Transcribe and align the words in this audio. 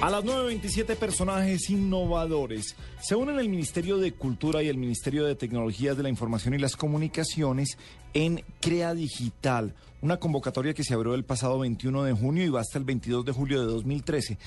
A 0.00 0.08
las 0.08 0.24
9.27 0.24 0.96
personajes 0.96 1.68
innovadores 1.68 2.74
se 3.02 3.16
unen 3.16 3.38
el 3.38 3.50
Ministerio 3.50 3.98
de 3.98 4.12
Cultura 4.12 4.62
y 4.62 4.68
el 4.68 4.78
Ministerio 4.78 5.26
de 5.26 5.34
Tecnologías 5.34 5.94
de 5.94 6.02
la 6.02 6.08
Información 6.08 6.54
y 6.54 6.58
las 6.58 6.74
Comunicaciones 6.74 7.76
en 8.14 8.42
Crea 8.62 8.94
Digital, 8.94 9.74
una 10.00 10.16
convocatoria 10.16 10.72
que 10.72 10.84
se 10.84 10.94
abrió 10.94 11.14
el 11.14 11.24
pasado 11.24 11.58
21 11.58 12.04
de 12.04 12.14
junio 12.14 12.44
y 12.44 12.48
va 12.48 12.62
hasta 12.62 12.78
el 12.78 12.84
22 12.84 13.26
de 13.26 13.32
julio 13.32 13.60
de 13.60 13.66
2013. 13.66 14.38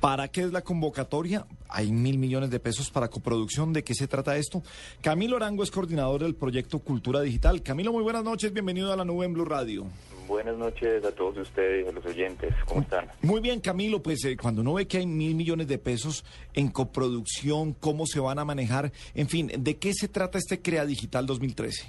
¿Para 0.00 0.28
qué 0.28 0.44
es 0.44 0.52
la 0.52 0.62
convocatoria? 0.62 1.46
Hay 1.68 1.92
mil 1.92 2.16
millones 2.16 2.48
de 2.48 2.58
pesos 2.58 2.90
para 2.90 3.08
coproducción. 3.08 3.74
¿De 3.74 3.84
qué 3.84 3.94
se 3.94 4.08
trata 4.08 4.38
esto? 4.38 4.62
Camilo 5.02 5.36
Arango 5.36 5.62
es 5.62 5.70
coordinador 5.70 6.22
del 6.22 6.34
proyecto 6.34 6.78
Cultura 6.78 7.20
Digital. 7.20 7.62
Camilo, 7.62 7.92
muy 7.92 8.02
buenas 8.02 8.24
noches. 8.24 8.50
Bienvenido 8.50 8.90
a 8.90 8.96
la 8.96 9.04
nube 9.04 9.26
en 9.26 9.34
Blue 9.34 9.44
Radio. 9.44 9.86
Buenas 10.32 10.56
noches 10.56 11.04
a 11.04 11.14
todos 11.14 11.36
ustedes 11.36 11.84
y 11.84 11.88
a 11.90 11.92
los 11.92 12.06
oyentes. 12.06 12.54
¿Cómo 12.66 12.80
están? 12.80 13.06
Muy 13.20 13.42
bien, 13.42 13.60
Camilo, 13.60 14.02
pues 14.02 14.24
eh, 14.24 14.34
cuando 14.34 14.62
uno 14.62 14.72
ve 14.72 14.88
que 14.88 14.96
hay 14.96 15.06
mil 15.06 15.34
millones 15.34 15.68
de 15.68 15.76
pesos 15.76 16.24
en 16.54 16.70
coproducción, 16.70 17.74
cómo 17.74 18.06
se 18.06 18.18
van 18.18 18.38
a 18.38 18.44
manejar, 18.46 18.92
en 19.14 19.28
fin, 19.28 19.50
¿de 19.58 19.78
qué 19.78 19.92
se 19.92 20.08
trata 20.08 20.38
este 20.38 20.62
Crea 20.62 20.86
Digital 20.86 21.26
2013? 21.26 21.86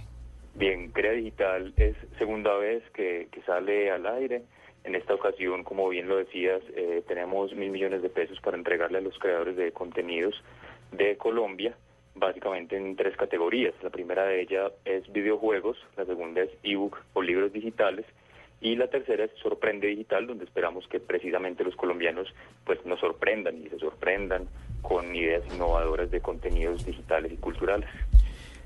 Bien, 0.56 0.92
Crea 0.92 1.14
Digital 1.14 1.74
es 1.78 1.96
segunda 2.18 2.54
vez 2.58 2.84
que, 2.94 3.30
que 3.32 3.42
sale 3.44 3.90
al 3.90 4.06
aire. 4.08 4.44
En 4.84 4.96
esta 4.96 5.14
ocasión, 5.14 5.64
como 5.64 5.88
bien 5.88 6.10
lo 6.10 6.18
decías, 6.18 6.62
eh, 6.76 7.02
tenemos 7.08 7.56
mil 7.56 7.72
millones 7.72 8.02
de 8.02 8.10
pesos 8.10 8.42
para 8.42 8.58
entregarle 8.58 8.98
a 8.98 9.02
los 9.02 9.18
creadores 9.20 9.56
de 9.56 9.72
contenidos 9.72 10.36
de 10.92 11.16
Colombia, 11.16 11.78
básicamente 12.14 12.76
en 12.76 12.98
tres 12.98 13.16
categorías. 13.16 13.74
La 13.82 13.90
primera 13.90 14.26
de 14.26 14.42
ellas 14.42 14.74
es 14.84 15.10
videojuegos, 15.14 15.78
la 15.96 16.04
segunda 16.04 16.42
es 16.42 16.50
ebook 16.62 17.00
o 17.14 17.22
libros 17.22 17.54
digitales 17.54 18.06
y 18.64 18.78
la 18.78 18.88
tercera 18.88 19.26
es 19.26 19.32
Sorprende 19.42 19.88
Digital, 19.88 20.26
donde 20.26 20.46
esperamos 20.46 20.88
que 20.88 21.02
precisamente 21.02 21.66
los 21.66 21.76
colombianos 21.76 22.34
pues 22.66 22.84
nos 22.86 23.00
sorprendan 23.02 23.58
y 23.58 23.70
se 23.70 23.78
sorprendan 23.78 24.48
con 24.82 25.14
ideas 25.14 25.44
innovadoras 25.54 26.10
de 26.10 26.22
contenidos 26.22 26.86
digitales 26.86 27.34
y 27.34 27.38
culturales. 27.38 27.90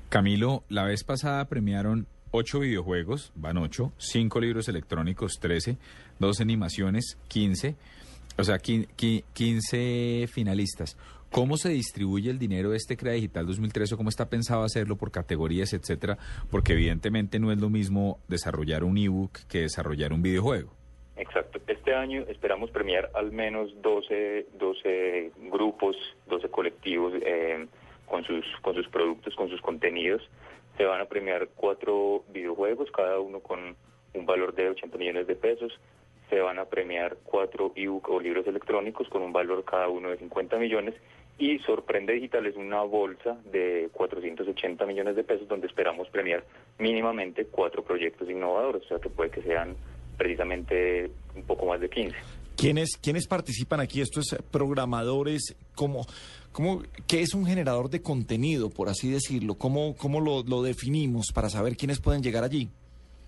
Camilo, 0.08 0.62
la 0.68 0.84
vez 0.84 1.02
pasada 1.02 1.44
premiaron 1.46 2.06
ocho 2.30 2.60
videojuegos, 2.60 3.32
van 3.34 3.58
ocho, 3.58 3.92
cinco 3.98 4.40
libros 4.40 4.68
electrónicos, 4.68 5.38
trece, 5.40 5.78
dos 6.20 6.40
animaciones, 6.40 7.18
quince, 7.26 7.74
o 8.38 8.44
sea, 8.44 8.58
quince 8.58 10.26
finalistas. 10.28 10.96
¿Cómo 11.30 11.58
se 11.58 11.68
distribuye 11.68 12.30
el 12.30 12.38
dinero 12.38 12.70
de 12.70 12.78
este 12.78 12.96
CREA 12.96 13.14
Digital 13.14 13.46
2013 13.46 13.94
o 13.94 13.96
cómo 13.98 14.08
está 14.08 14.30
pensado 14.30 14.64
hacerlo 14.64 14.96
por 14.96 15.10
categorías, 15.10 15.74
etcétera? 15.74 16.16
Porque 16.50 16.72
evidentemente 16.72 17.38
no 17.38 17.52
es 17.52 17.60
lo 17.60 17.68
mismo 17.68 18.18
desarrollar 18.28 18.82
un 18.82 18.96
ebook 18.96 19.40
que 19.46 19.60
desarrollar 19.60 20.14
un 20.14 20.22
videojuego. 20.22 20.72
Exacto. 21.16 21.60
Este 21.66 21.94
año 21.94 22.24
esperamos 22.28 22.70
premiar 22.70 23.10
al 23.14 23.30
menos 23.30 23.70
12, 23.82 24.46
12 24.58 25.32
grupos, 25.50 25.96
12 26.28 26.48
colectivos 26.48 27.12
eh, 27.20 27.66
con, 28.06 28.24
sus, 28.24 28.44
con 28.62 28.74
sus 28.74 28.88
productos, 28.88 29.34
con 29.34 29.50
sus 29.50 29.60
contenidos. 29.60 30.22
Se 30.78 30.84
van 30.84 31.00
a 31.00 31.06
premiar 31.06 31.48
cuatro 31.54 32.24
videojuegos, 32.32 32.90
cada 32.90 33.20
uno 33.20 33.40
con 33.40 33.76
un 34.14 34.26
valor 34.26 34.54
de 34.54 34.70
80 34.70 34.96
millones 34.96 35.26
de 35.26 35.36
pesos. 35.36 35.78
Se 36.30 36.40
van 36.40 36.58
a 36.58 36.66
premiar 36.66 37.16
cuatro 37.24 37.72
ebook 37.74 38.08
o 38.10 38.20
libros 38.20 38.46
electrónicos 38.46 39.08
con 39.08 39.22
un 39.22 39.32
valor 39.32 39.64
cada 39.64 39.88
uno 39.88 40.10
de 40.10 40.18
50 40.18 40.56
millones. 40.58 40.94
Y 41.38 41.60
Sorprende 41.60 42.14
Digital 42.14 42.46
es 42.46 42.56
una 42.56 42.82
bolsa 42.82 43.38
de 43.52 43.88
480 43.92 44.84
millones 44.86 45.14
de 45.14 45.22
pesos 45.22 45.46
donde 45.46 45.68
esperamos 45.68 46.08
premiar 46.08 46.44
mínimamente 46.78 47.46
cuatro 47.46 47.84
proyectos 47.84 48.28
innovadores, 48.28 48.82
o 48.84 48.88
sea 48.88 48.98
que 48.98 49.08
puede 49.08 49.30
que 49.30 49.42
sean 49.42 49.76
precisamente 50.16 51.10
un 51.36 51.44
poco 51.44 51.66
más 51.66 51.80
de 51.80 51.88
15. 51.88 52.16
¿Quiénes, 52.56 52.96
¿Quiénes 53.00 53.28
participan 53.28 53.78
aquí? 53.78 54.00
Esto 54.00 54.18
es 54.18 54.36
programadores, 54.50 55.54
¿cómo, 55.76 56.04
cómo, 56.50 56.82
¿qué 57.06 57.20
es 57.20 57.32
un 57.34 57.46
generador 57.46 57.88
de 57.88 58.02
contenido, 58.02 58.68
por 58.68 58.88
así 58.88 59.08
decirlo? 59.08 59.54
¿Cómo, 59.54 59.94
cómo 59.96 60.20
lo, 60.20 60.42
lo 60.42 60.62
definimos 60.62 61.26
para 61.32 61.50
saber 61.50 61.76
quiénes 61.76 62.00
pueden 62.00 62.20
llegar 62.20 62.42
allí? 62.42 62.68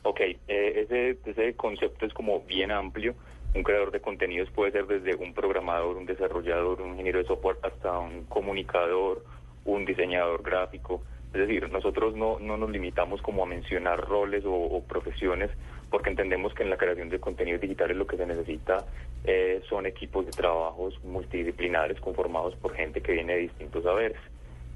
Ok, 0.03 0.21
eh, 0.21 0.37
ese, 0.49 1.17
ese 1.27 1.55
concepto 1.55 2.07
es 2.07 2.13
como 2.13 2.41
bien 2.41 2.73
amplio. 2.73 3.15
Un 3.53 3.65
creador 3.65 3.91
de 3.91 4.01
contenidos 4.01 4.49
puede 4.51 4.71
ser 4.71 4.87
desde 4.87 5.17
un 5.17 5.35
programador, 5.35 5.97
un 5.97 6.07
desarrollador, 6.07 6.81
un 6.81 6.91
ingeniero 6.91 7.19
de 7.19 7.25
software, 7.25 7.57
hasta 7.63 7.99
un 7.99 8.25
comunicador, 8.27 9.25
un 9.65 9.85
diseñador 9.85 10.43
gráfico. 10.43 11.03
Es 11.33 11.41
decir, 11.41 11.69
nosotros 11.69 12.15
no, 12.15 12.39
no 12.39 12.57
nos 12.57 12.71
limitamos 12.71 13.21
como 13.23 13.43
a 13.43 13.47
mencionar 13.47 14.01
roles 14.01 14.45
o, 14.47 14.83
profesiones, 14.89 15.51
porque 15.91 16.11
entendemos 16.11 16.55
que 16.55 16.63
en 16.63 16.71
la 16.71 16.77
creación 16.77 17.09
de 17.09 17.19
contenidos 17.19 17.61
digitales 17.61 17.97
lo 17.97 18.07
que 18.07 18.17
se 18.17 18.27
necesita 18.27 18.87
eh, 19.25 19.61
son 19.69 19.87
equipos 19.87 20.27
de 20.27 20.33
trabajos 20.33 21.03
multidisciplinares 21.03 22.01
conformados 22.01 22.55
por 22.57 22.75
gente 22.75 23.01
que 23.01 23.13
viene 23.13 23.35
de 23.35 23.41
distintos 23.41 23.83
saberes. 23.83 24.19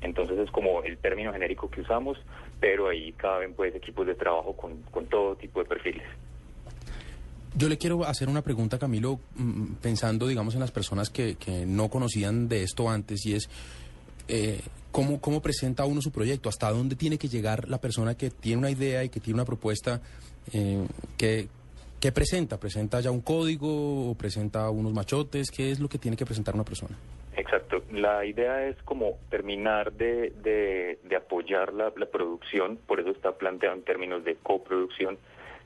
Entonces 0.00 0.36
es 0.38 0.50
como 0.50 0.82
el 0.82 0.98
término 0.98 1.32
genérico 1.32 1.70
que 1.70 1.80
usamos, 1.80 2.18
pero 2.58 2.88
ahí 2.88 3.12
caben 3.12 3.54
pues 3.54 3.72
equipos 3.74 4.06
de 4.06 4.16
trabajo 4.16 4.56
con, 4.56 4.82
con 4.91 5.06
todo 5.06 5.36
tipo 5.36 5.60
de 5.60 5.66
perfiles. 5.66 6.06
Yo 7.56 7.69
le 7.69 7.78
quiero 7.78 8.04
hacer 8.04 8.28
una 8.28 8.42
pregunta, 8.42 8.78
Camilo, 8.78 9.20
mm, 9.37 9.75
pensando, 9.81 10.26
digamos, 10.26 10.54
en 10.54 10.60
las 10.60 10.72
personas 10.72 11.09
que, 11.10 11.37
que 11.37 11.65
no 11.66 11.88
conocían 11.88 12.48
de 12.48 12.65
esto 12.65 12.91
antes, 12.91 13.25
y 13.26 13.34
es, 13.34 13.48
eh, 14.26 14.60
¿cómo, 14.91 15.20
¿cómo 15.20 15.41
presenta 15.41 15.84
uno 15.84 16.00
su 16.00 16.10
proyecto? 16.10 16.48
¿Hasta 16.48 16.70
dónde 16.70 16.97
tiene 16.97 17.16
que 17.16 17.28
llegar 17.28 17.69
la 17.69 17.78
persona 17.78 18.16
que 18.16 18.31
tiene 18.31 18.59
una 18.59 18.70
idea 18.70 19.04
y 19.04 19.09
que 19.09 19.20
tiene 19.20 19.37
una 19.37 19.44
propuesta? 19.44 20.00
Eh, 20.53 20.84
¿qué, 21.16 21.48
¿Qué 22.00 22.12
presenta? 22.12 22.59
¿Presenta 22.59 23.00
ya 23.00 23.10
un 23.10 23.22
código 23.22 24.10
o 24.10 24.15
presenta 24.15 24.69
unos 24.69 24.92
machotes? 24.92 25.50
¿Qué 25.50 25.71
es 25.71 25.81
lo 25.81 25.88
que 25.88 25.98
tiene 25.98 26.16
que 26.16 26.26
presentar 26.26 26.54
una 26.54 26.65
persona? 26.65 26.97
Exacto. 27.36 27.82
La 27.92 28.26
idea 28.26 28.66
es 28.66 28.76
como 28.82 29.19
terminar 29.31 29.92
de, 29.92 30.31
de, 30.42 30.98
de 31.03 31.16
apoyar 31.16 31.72
la, 31.72 31.92
la 31.97 32.06
producción, 32.06 32.78
por 32.86 33.00
eso 33.00 33.10
está 33.10 33.32
planteado 33.32 33.76
en 33.76 33.84
términos 33.84 34.25
de 34.25 34.34
coproducción, 34.36 35.16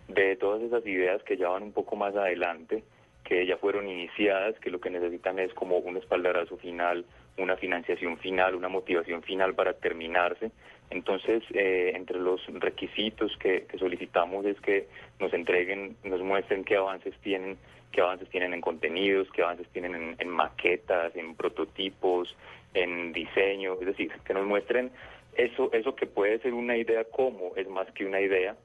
de 0.09 0.37
todas 0.37 0.63
esas 0.63 0.85
ideas 0.87 1.23
que 1.23 1.37
ya 1.37 1.49
van 1.49 1.63
un 1.63 1.73
poco 1.73 1.97
más 1.97 2.17
adelante, 2.17 2.83
que 3.25 3.47
ya 3.47 3.59
fueron 3.59 3.89
iniciadas, 3.89 4.59
que 4.59 4.71
lo 4.71 4.81
que 4.81 4.91
necesitan 4.91 5.39
es 5.39 5.53
como 5.53 5.79
un 5.79 5.99
espaldarazo 5.99 6.57
final, 6.57 7.05
una 7.37 7.57
financiación 7.57 8.19
final, 8.19 8.55
una 8.55 8.69
motivación 8.69 9.23
final 9.23 9.55
para 9.55 9.75
terminarse. 9.75 10.51
Entonces, 10.91 11.43
eh, 11.53 11.93
entre 11.95 12.19
los 12.19 12.41
requisitos 12.47 13.37
que, 13.39 13.67
solicitamos 13.79 14.47
es 14.47 14.59
que 14.61 14.89
nos 15.21 15.33
entreguen, 15.35 15.97
nos 16.05 16.23
muestren 16.23 16.65
qué 16.65 16.77
avances 16.77 17.15
tienen, 17.23 17.59
qué 17.93 18.01
avances 18.01 18.29
tienen 18.31 18.55
en 18.55 18.63
contenidos, 18.63 19.29
qué 19.33 19.43
avances 19.43 19.69
tienen 19.69 19.95
en, 19.95 20.17
en 20.19 20.29
maquetas, 20.31 21.15
en 21.15 21.35
prototipos, 21.35 22.35
en 22.73 23.13
diseño, 23.13 23.75
es 23.75 23.87
decir, 23.87 24.11
que 24.25 24.35
nos 24.35 24.47
muestren 24.47 24.91
eso, 25.37 25.71
eso 25.73 25.95
que 25.95 26.07
puede 26.07 26.39
ser 26.41 26.55
una 26.55 26.77
idea 26.77 27.05
como 27.05 27.55
es 27.57 27.69
más 27.69 27.91
que 27.93 28.05
una 28.05 28.21
idea, 28.21 28.57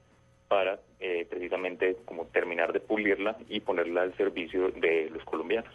para 0.47 0.79
eh, 0.99 1.25
precisamente 1.29 1.97
como 2.05 2.25
terminar 2.27 2.73
de 2.73 2.79
pulirla 2.79 3.37
y 3.49 3.59
ponerla 3.59 4.03
al 4.03 4.15
servicio 4.15 4.69
de 4.69 5.09
los 5.09 5.23
colombianos. 5.23 5.73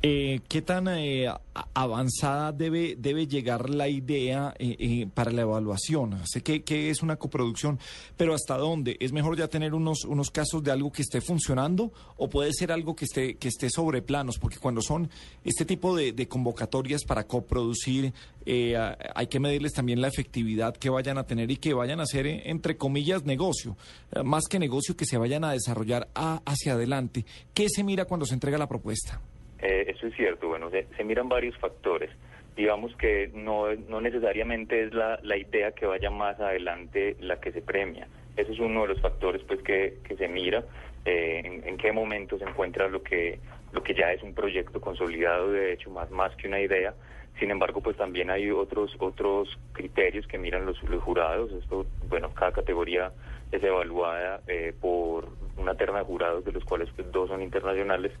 Eh, 0.00 0.40
¿Qué 0.46 0.62
tan 0.62 0.86
eh, 0.86 1.28
avanzada 1.74 2.52
debe, 2.52 2.94
debe 2.96 3.26
llegar 3.26 3.68
la 3.68 3.88
idea 3.88 4.54
eh, 4.56 4.76
eh, 4.78 5.06
para 5.12 5.32
la 5.32 5.42
evaluación? 5.42 6.20
Sé 6.24 6.42
que, 6.42 6.90
es 6.90 7.02
una 7.02 7.16
coproducción, 7.16 7.80
pero 8.16 8.32
¿hasta 8.32 8.56
dónde? 8.56 8.96
¿Es 9.00 9.10
mejor 9.10 9.36
ya 9.36 9.48
tener 9.48 9.74
unos, 9.74 10.04
unos 10.04 10.30
casos 10.30 10.62
de 10.62 10.70
algo 10.70 10.92
que 10.92 11.02
esté 11.02 11.20
funcionando 11.20 11.92
o 12.16 12.28
puede 12.28 12.52
ser 12.52 12.70
algo 12.70 12.94
que 12.94 13.06
esté, 13.06 13.36
que 13.38 13.48
esté 13.48 13.70
sobre 13.70 14.00
planos? 14.00 14.38
Porque 14.38 14.58
cuando 14.58 14.82
son 14.82 15.10
este 15.44 15.64
tipo 15.64 15.96
de, 15.96 16.28
convocatorias 16.28 17.02
para 17.04 17.26
coproducir, 17.26 18.12
eh, 18.46 18.76
hay 19.14 19.26
que 19.26 19.40
medirles 19.40 19.72
también 19.72 20.00
la 20.00 20.08
efectividad 20.08 20.76
que 20.76 20.90
vayan 20.90 21.18
a 21.18 21.24
tener 21.24 21.50
y 21.50 21.56
que 21.56 21.74
vayan 21.74 21.98
a 21.98 22.04
hacer, 22.04 22.26
entre 22.26 22.76
comillas, 22.76 23.24
negocio. 23.24 23.76
más 24.24 24.44
que 24.44 24.60
negocio, 24.60 24.96
que 24.96 25.06
se 25.06 25.18
vayan 25.18 25.42
a 25.42 25.52
desarrollar 25.52 26.08
a, 26.14 26.40
hacia 26.44 26.74
adelante. 26.74 27.24
¿Qué 27.52 27.68
se 27.68 27.82
mira 27.82 28.04
cuando 28.04 28.26
se 28.26 28.34
entrega 28.34 28.58
la 28.58 28.68
propuesta? 28.68 29.20
Eh, 29.60 29.86
eso 29.88 30.06
es 30.06 30.14
cierto, 30.14 30.48
bueno, 30.48 30.70
se, 30.70 31.04
miran 31.04 31.28
varios 31.28 31.56
factores. 31.58 32.10
Digamos 32.56 32.94
que 32.96 33.30
no, 33.34 33.72
no 33.88 34.00
necesariamente 34.00 34.84
es 34.84 34.94
la, 34.94 35.18
la, 35.22 35.36
idea 35.36 35.72
que 35.72 35.86
vaya 35.86 36.10
más 36.10 36.38
adelante 36.40 37.16
la 37.20 37.40
que 37.40 37.52
se 37.52 37.62
premia. 37.62 38.08
Ese 38.36 38.52
es 38.52 38.58
uno 38.58 38.82
de 38.82 38.88
los 38.88 39.00
factores 39.00 39.42
pues 39.42 39.62
que, 39.62 39.98
que 40.04 40.16
se 40.16 40.28
mira, 40.28 40.64
eh, 41.04 41.42
en, 41.44 41.68
en, 41.68 41.76
qué 41.76 41.92
momento 41.92 42.38
se 42.38 42.44
encuentra 42.44 42.88
lo 42.88 43.02
que, 43.02 43.38
lo 43.72 43.82
que 43.82 43.94
ya 43.94 44.12
es 44.12 44.22
un 44.22 44.34
proyecto 44.34 44.80
consolidado, 44.80 45.52
de 45.52 45.72
hecho, 45.72 45.90
más, 45.90 46.10
más 46.10 46.34
que 46.36 46.48
una 46.48 46.60
idea. 46.60 46.94
Sin 47.38 47.50
embargo, 47.52 47.80
pues 47.80 47.96
también 47.96 48.30
hay 48.30 48.50
otros 48.50 48.96
otros 48.98 49.56
criterios 49.72 50.26
que 50.26 50.38
miran 50.38 50.66
los, 50.66 50.82
los 50.84 51.02
jurados. 51.02 51.52
Esto, 51.52 51.86
bueno, 52.08 52.32
cada 52.34 52.52
categoría 52.52 53.12
es 53.52 53.62
evaluada 53.62 54.40
eh, 54.48 54.72
por 54.80 55.28
una 55.58 55.74
terna 55.74 55.98
de 55.98 56.04
jurados, 56.04 56.44
de 56.44 56.52
los 56.52 56.64
cuales 56.64 56.88
pues, 56.94 57.10
dos 57.12 57.28
son 57.28 57.42
internacionales, 57.42 58.12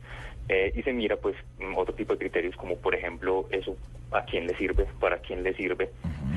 eh, 0.48 0.72
y 0.74 0.82
se 0.82 0.92
mira 0.92 1.16
pues 1.16 1.36
otro 1.76 1.94
tipo 1.94 2.14
de 2.14 2.18
criterios 2.18 2.56
como 2.56 2.76
por 2.78 2.94
ejemplo 2.94 3.46
eso 3.50 3.76
a 4.12 4.24
quién 4.24 4.46
le 4.46 4.56
sirve, 4.56 4.86
para 4.98 5.18
quién 5.18 5.42
le 5.42 5.54
sirve, 5.54 5.90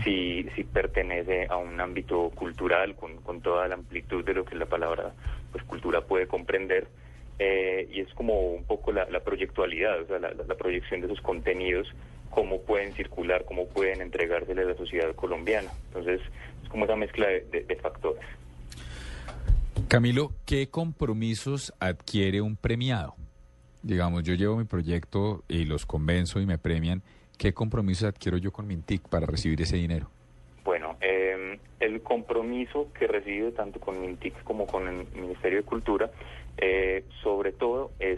si, 0.03 0.43
si 0.55 0.63
pertenece 0.63 1.47
a 1.49 1.57
un 1.57 1.79
ámbito 1.79 2.29
cultural 2.31 2.95
con, 2.95 3.17
con 3.17 3.41
toda 3.41 3.67
la 3.67 3.75
amplitud 3.75 4.25
de 4.25 4.33
lo 4.33 4.43
que 4.43 4.55
la 4.55 4.65
palabra 4.65 5.13
pues 5.51 5.63
cultura 5.63 6.01
puede 6.01 6.27
comprender. 6.27 6.87
Eh, 7.39 7.87
y 7.91 8.01
es 8.01 8.13
como 8.13 8.51
un 8.51 8.65
poco 8.65 8.91
la, 8.91 9.07
proyectualidad, 9.21 10.01
o 10.01 10.05
sea, 10.05 10.19
la, 10.19 10.55
proyección 10.55 11.01
de 11.01 11.07
sus 11.07 11.21
contenidos, 11.21 11.87
cómo 12.29 12.61
pueden 12.61 12.93
circular, 12.93 13.45
cómo 13.45 13.67
pueden 13.67 14.01
entregársele 14.01 14.61
a 14.61 14.65
la 14.65 14.75
sociedad 14.75 15.15
colombiana. 15.15 15.71
Entonces, 15.87 16.21
es 16.61 16.69
como 16.69 16.85
esa 16.85 16.95
mezcla 16.95 17.27
de 17.27 17.79
factores. 17.81 18.23
Camilo, 19.91 20.31
¿qué 20.45 20.69
compromisos 20.69 21.73
adquiere 21.81 22.39
un 22.39 22.55
premiado? 22.55 23.13
Digamos, 23.83 24.23
yo 24.23 24.35
llevo 24.35 24.55
mi 24.55 24.63
proyecto 24.63 25.43
y 25.49 25.65
los 25.65 25.85
convenzo 25.85 26.39
y 26.39 26.45
me 26.45 26.57
premian. 26.57 27.01
¿Qué 27.37 27.53
compromisos 27.53 28.07
adquiero 28.07 28.37
yo 28.37 28.53
con 28.53 28.67
Mintic 28.67 29.01
para 29.09 29.25
recibir 29.25 29.61
ese 29.61 29.75
dinero? 29.75 30.09
Bueno, 30.63 30.95
em, 31.01 31.59
el 31.81 32.01
compromiso 32.03 32.87
que 32.97 33.05
recibe 33.05 33.51
tanto 33.51 33.81
con 33.81 33.99
Mintic 33.99 34.41
como 34.45 34.65
con 34.65 34.87
el 34.87 35.07
Ministerio 35.13 35.57
de 35.57 35.63
Cultura, 35.65 36.09
eh, 36.57 37.03
sobre 37.21 37.51
todo, 37.51 37.91
es 37.99 38.17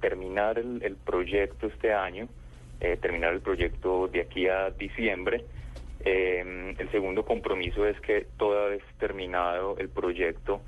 terminar 0.00 0.58
el, 0.58 0.96
proyecto 0.96 1.68
este 1.68 1.94
año, 1.94 2.26
eh, 2.80 2.98
terminar 3.00 3.34
el 3.34 3.40
proyecto 3.40 4.08
de 4.08 4.22
aquí 4.22 4.48
a 4.48 4.70
diciembre 4.70 5.44
eh, 6.04 6.74
el 6.78 6.90
segundo 6.90 7.24
compromiso 7.24 7.86
es 7.86 7.98
que 8.00 8.26
toda 8.36 8.68
vez 8.68 8.82
terminado 8.98 9.76
el 9.78 9.88
proyecto 9.88 10.60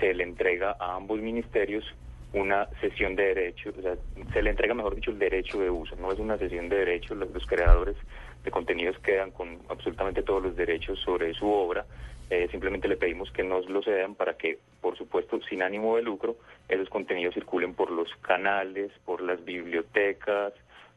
se 0.00 0.14
le 0.14 0.24
entrega 0.24 0.76
a 0.78 0.96
ambos 0.96 1.20
ministerios 1.20 1.84
una 2.32 2.68
sesión 2.80 3.16
de 3.16 3.34
derecho, 3.34 3.72
o 3.76 3.82
sea, 3.82 3.96
se 4.32 4.42
le 4.42 4.50
entrega, 4.50 4.74
mejor 4.74 4.94
dicho, 4.94 5.10
el 5.10 5.18
derecho 5.18 5.58
de 5.58 5.70
uso. 5.70 5.96
No 5.96 6.12
es 6.12 6.18
una 6.18 6.36
sesión 6.36 6.68
de 6.68 6.76
derecho, 6.76 7.14
los, 7.14 7.46
creadores 7.46 7.96
de 8.44 8.50
contenidos 8.50 8.98
quedan 8.98 9.30
con 9.30 9.58
absolutamente 9.68 10.22
todos 10.22 10.42
los 10.42 10.56
derechos 10.56 10.98
sobre 11.00 11.32
su 11.34 11.50
obra. 11.50 11.86
Eh, 12.28 12.48
simplemente 12.50 12.88
le 12.88 12.96
pedimos 12.96 13.30
que 13.30 13.44
nos 13.44 13.68
lo 13.70 13.82
cedan 13.82 14.16
para 14.16 14.36
que, 14.36 14.58
por 14.80 14.98
supuesto, 14.98 15.40
sin 15.48 15.62
ánimo 15.62 15.96
de 15.96 16.02
lucro, 16.02 16.36
esos 16.68 16.88
contenidos 16.88 17.34
circulen 17.34 17.74
por 17.74 17.90
los 17.90 18.14
canales, 18.16 18.90
por 19.04 19.22
las 19.22 19.44
bibliotecas, 19.44 20.52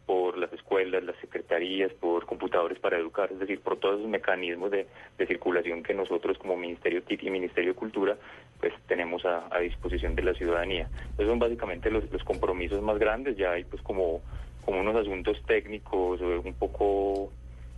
por 0.10 0.40
las 0.40 0.52
escuelas, 0.54 1.04
las 1.04 1.16
secretarías, 1.18 1.94
por 1.94 2.26
computadores 2.26 2.80
para 2.80 2.98
educar, 2.98 3.32
es 3.32 3.38
decir, 3.38 3.60
por 3.60 3.78
todos 3.78 4.00
esos 4.00 4.10
mecanismos 4.10 4.72
de, 4.72 4.88
circulación 5.28 5.84
que 5.84 5.94
nosotros 5.94 6.36
como 6.40 6.58
Ministerio 6.58 7.04
TIC 7.04 7.26
y 7.26 7.30
Ministerio 7.30 7.74
de 7.74 7.80
Cultura 7.80 8.18
pues 8.60 8.74
tenemos 8.88 9.24
a, 9.24 9.48
disposición 9.60 10.16
de 10.16 10.24
la 10.24 10.34
ciudadanía. 10.34 10.90
Esos 11.14 11.28
son 11.28 11.38
básicamente 11.38 11.92
los, 11.92 12.04
compromisos 12.24 12.82
más 12.82 12.98
grandes, 12.98 13.38
ya 13.38 13.52
hay 13.52 13.66
pues 13.66 13.84
como, 13.84 14.22
como 14.66 14.80
unos 14.80 14.96
asuntos 14.96 15.40
técnicos 15.46 16.20
un 16.22 16.56
poco 16.56 17.32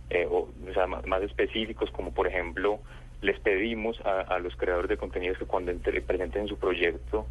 eh, 0.08 0.26
o, 0.26 0.48
sea, 0.72 0.86
más, 0.86 1.22
específicos, 1.22 1.90
como 1.90 2.14
por 2.14 2.28
ejemplo 2.28 2.78
les 3.20 3.38
pedimos 3.40 4.00
a, 4.06 4.38
los 4.38 4.56
creadores 4.56 4.88
de 4.88 4.96
contenidos 4.96 5.36
que 5.36 5.44
cuando 5.44 5.70
presenten 6.06 6.48
su 6.48 6.56
proyecto 6.56 7.26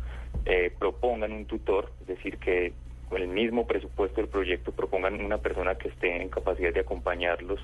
eh, 0.45 0.71
propongan 0.77 1.31
un 1.31 1.45
tutor, 1.45 1.91
es 2.01 2.07
decir, 2.07 2.37
que 2.37 2.73
el 3.17 3.27
mismo 3.27 3.67
presupuesto 3.67 4.21
del 4.21 4.29
proyecto 4.29 4.71
propongan 4.71 5.23
una 5.23 5.37
persona 5.37 5.75
que 5.75 5.89
esté 5.89 6.21
en 6.21 6.29
capacidad 6.29 6.73
de 6.73 6.81
acompañarlos 6.81 7.59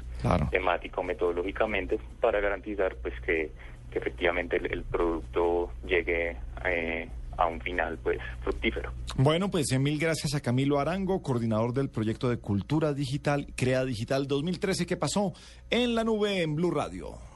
temática 0.51 1.01
o 1.01 1.03
metodológicamente 1.03 1.99
para 2.19 2.39
garantizar 2.39 2.95
pues 3.01 3.13
que, 3.21 3.51
efectivamente 3.91 4.57
el, 4.57 4.83
producto 4.83 5.71
llegue 5.83 6.37
eh, 6.63 7.09
a 7.35 7.47
un 7.47 7.59
final 7.61 7.97
pues 8.03 8.19
fructífero. 8.43 8.91
Bueno, 9.15 9.49
pues 9.49 9.71
eh, 9.71 9.79
mil 9.79 9.97
gracias 9.97 10.35
a 10.35 10.39
Camilo 10.39 10.79
Arango, 10.79 11.23
coordinador 11.23 11.73
del 11.73 11.89
proyecto 11.89 12.29
de 12.29 12.37
Cultura 12.37 12.93
Digital, 12.93 13.47
Crea 13.55 13.85
Digital 13.85 14.27
2013 14.27 14.85
que 14.85 14.97
pasó 14.97 15.33
en 15.71 15.95
la 15.95 16.03
nube 16.03 16.43
en 16.43 16.55
Blue 16.55 16.69
Radio. 16.69 17.26